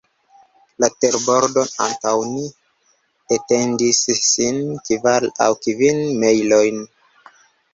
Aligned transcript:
La 0.83 0.87
terbordo 1.03 1.65
antaŭ 1.87 2.13
ni 2.31 2.45
etendis 3.37 4.01
sin 4.21 4.59
kvar 4.89 5.29
aŭ 5.47 5.51
kvin 5.67 6.03
mejlojn. 6.25 6.83